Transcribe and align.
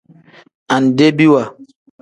Andebiwa. 0.75 1.43